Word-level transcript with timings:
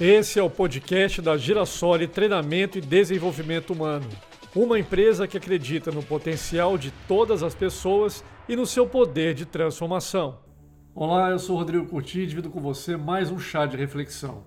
Esse 0.00 0.38
é 0.38 0.42
o 0.44 0.48
podcast 0.48 1.20
da 1.20 1.36
Girassoli 1.36 2.06
Treinamento 2.06 2.78
e 2.78 2.80
Desenvolvimento 2.80 3.72
Humano, 3.72 4.06
uma 4.54 4.78
empresa 4.78 5.26
que 5.26 5.36
acredita 5.36 5.90
no 5.90 6.04
potencial 6.04 6.78
de 6.78 6.92
todas 7.08 7.42
as 7.42 7.52
pessoas 7.52 8.24
e 8.48 8.54
no 8.54 8.64
seu 8.64 8.86
poder 8.86 9.34
de 9.34 9.44
transformação. 9.44 10.38
Olá, 10.94 11.30
eu 11.30 11.38
sou 11.40 11.56
Rodrigo 11.56 11.84
Curti 11.84 12.20
e 12.20 12.26
divido 12.28 12.48
com 12.48 12.60
você 12.60 12.96
mais 12.96 13.32
um 13.32 13.40
chá 13.40 13.66
de 13.66 13.76
reflexão. 13.76 14.44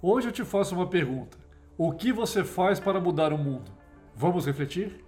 Hoje 0.00 0.28
eu 0.28 0.32
te 0.32 0.44
faço 0.44 0.76
uma 0.76 0.86
pergunta: 0.86 1.36
o 1.76 1.90
que 1.90 2.12
você 2.12 2.44
faz 2.44 2.78
para 2.78 3.00
mudar 3.00 3.32
o 3.32 3.38
mundo? 3.38 3.72
Vamos 4.14 4.46
refletir? 4.46 5.04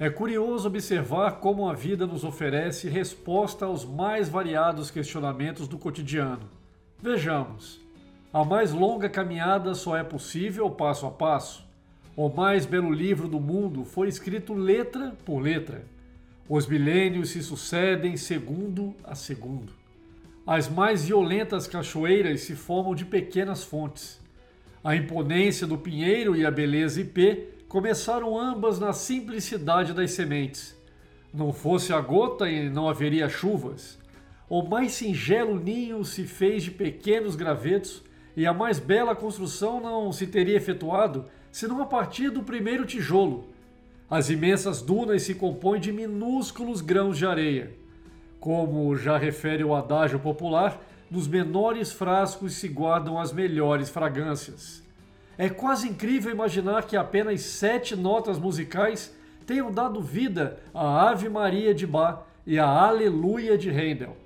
É 0.00 0.08
curioso 0.08 0.68
observar 0.68 1.40
como 1.40 1.68
a 1.68 1.74
vida 1.74 2.06
nos 2.06 2.22
oferece 2.22 2.88
resposta 2.88 3.66
aos 3.66 3.84
mais 3.84 4.28
variados 4.28 4.92
questionamentos 4.92 5.66
do 5.66 5.76
cotidiano. 5.76 6.48
Vejamos. 7.02 7.80
A 8.32 8.44
mais 8.44 8.72
longa 8.72 9.08
caminhada 9.08 9.74
só 9.74 9.96
é 9.96 10.04
possível 10.04 10.70
passo 10.70 11.04
a 11.04 11.10
passo. 11.10 11.66
O 12.14 12.28
mais 12.28 12.64
belo 12.64 12.92
livro 12.92 13.26
do 13.26 13.40
mundo 13.40 13.84
foi 13.84 14.06
escrito 14.06 14.54
letra 14.54 15.16
por 15.24 15.40
letra. 15.40 15.84
Os 16.48 16.64
milênios 16.64 17.30
se 17.30 17.42
sucedem 17.42 18.16
segundo 18.16 18.94
a 19.02 19.16
segundo. 19.16 19.72
As 20.46 20.68
mais 20.68 21.06
violentas 21.06 21.66
cachoeiras 21.66 22.42
se 22.42 22.54
formam 22.54 22.94
de 22.94 23.04
pequenas 23.04 23.64
fontes. 23.64 24.20
A 24.84 24.94
imponência 24.94 25.66
do 25.66 25.76
pinheiro 25.76 26.36
e 26.36 26.46
a 26.46 26.52
beleza 26.52 27.00
ipê 27.00 27.48
começaram 27.68 28.38
ambas 28.38 28.78
na 28.78 28.94
simplicidade 28.94 29.92
das 29.92 30.12
sementes. 30.12 30.74
Não 31.32 31.52
fosse 31.52 31.92
a 31.92 32.00
gota 32.00 32.48
e 32.48 32.70
não 32.70 32.88
haveria 32.88 33.28
chuvas. 33.28 33.98
O 34.48 34.62
mais 34.62 34.92
singelo 34.92 35.60
ninho 35.60 36.02
se 36.02 36.24
fez 36.24 36.62
de 36.62 36.70
pequenos 36.70 37.36
gravetos 37.36 38.02
e 38.34 38.46
a 38.46 38.54
mais 38.54 38.78
bela 38.78 39.14
construção 39.14 39.80
não 39.80 40.10
se 40.10 40.26
teria 40.26 40.56
efetuado 40.56 41.26
senão 41.52 41.82
a 41.82 41.86
partir 41.86 42.30
do 42.30 42.42
primeiro 42.42 42.86
tijolo. 42.86 43.50
As 44.08 44.30
imensas 44.30 44.80
dunas 44.80 45.22
se 45.22 45.34
compõem 45.34 45.78
de 45.78 45.92
minúsculos 45.92 46.80
grãos 46.80 47.18
de 47.18 47.26
areia. 47.26 47.72
Como 48.40 48.96
já 48.96 49.18
refere 49.18 49.62
o 49.62 49.74
adágio 49.74 50.18
popular, 50.18 50.80
nos 51.10 51.28
menores 51.28 51.92
frascos 51.92 52.54
se 52.54 52.68
guardam 52.68 53.18
as 53.18 53.30
melhores 53.30 53.90
fragrâncias. 53.90 54.87
É 55.38 55.48
quase 55.48 55.88
incrível 55.88 56.32
imaginar 56.32 56.84
que 56.84 56.96
apenas 56.96 57.42
sete 57.42 57.94
notas 57.94 58.40
musicais 58.40 59.14
tenham 59.46 59.70
dado 59.70 60.02
vida 60.02 60.58
à 60.74 61.08
Ave 61.08 61.28
Maria 61.28 61.72
de 61.72 61.86
Bach 61.86 62.24
e 62.44 62.58
à 62.58 62.66
Aleluia 62.66 63.56
de 63.56 63.70
Handel. 63.70 64.16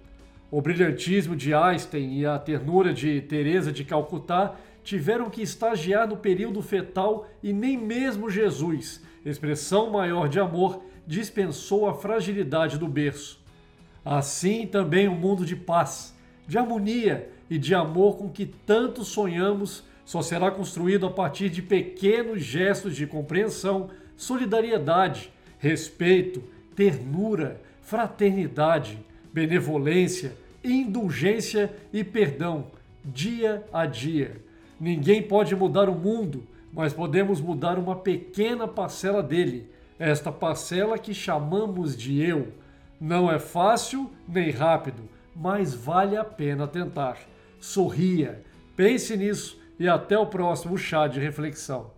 O 0.51 0.63
brilhantismo 0.63 1.37
de 1.37 1.53
Einstein 1.53 2.19
e 2.19 2.25
a 2.25 2.39
ternura 2.39 2.95
de 2.95 3.21
Teresa 3.21 3.71
de 3.71 3.85
Calcutá 3.85 4.57
tiveram 4.83 5.29
que 5.29 5.43
estagiar 5.43 6.09
no 6.09 6.17
período 6.17 6.63
fetal 6.63 7.29
e 7.43 7.53
nem 7.53 7.77
mesmo 7.77 8.31
Jesus, 8.31 9.05
expressão 9.23 9.91
maior 9.91 10.31
de 10.31 10.41
amor, 10.41 10.83
dispensou 11.07 11.87
a 11.91 11.95
fragilidade 11.95 12.79
do 12.79 12.89
berço. 12.89 13.39
Assim 14.03 14.67
também 14.67 15.09
o 15.09 15.13
um 15.13 15.17
mundo 15.17 15.45
de 15.45 15.57
paz, 15.57 16.17
de 16.49 16.57
harmonia 16.57 17.31
e 17.51 17.59
de 17.59 17.75
amor 17.75 18.17
com 18.17 18.31
que 18.31 18.47
tanto 18.47 19.05
sonhamos 19.05 19.85
só 20.05 20.21
será 20.23 20.51
construído 20.51 21.07
a 21.07 21.11
partir 21.11 21.49
de 21.49 21.63
pequenos 21.63 22.43
gestos 22.43 22.97
de 22.97 23.07
compreensão, 23.07 23.91
solidariedade, 24.17 25.33
respeito, 25.59 26.43
ternura, 26.75 27.61
fraternidade, 27.81 28.99
benevolência, 29.33 30.37
indulgência 30.65 31.73
e 31.93 32.03
perdão, 32.03 32.67
dia 33.05 33.65
a 33.73 33.87
dia. 33.87 34.37
Ninguém 34.79 35.23
pode 35.23 35.55
mudar 35.55 35.89
o 35.89 35.95
mundo, 35.95 36.45
mas 36.73 36.93
podemos 36.93 37.41
mudar 37.41 37.79
uma 37.79 37.97
pequena 37.97 38.67
parcela 38.67 39.23
dele, 39.23 39.71
esta 39.99 40.33
parcela 40.33 40.99
que 40.99 41.15
chamamos 41.15 41.97
de 41.97 42.21
eu. 42.21 42.49
Não 43.01 43.31
é 43.31 43.39
fácil 43.39 44.11
nem 44.27 44.51
rápido, 44.51 45.03
mas 45.35 45.75
vale 45.75 46.17
a 46.17 46.25
pena 46.25 46.67
tentar. 46.67 47.19
Sorria, 47.61 48.43
pense 48.77 49.17
nisso 49.17 49.62
e 49.83 49.89
até 49.89 50.17
o 50.17 50.25
próximo 50.25 50.79
chá 50.79 51.09
de 51.09 51.19
reflexão. 51.19 51.91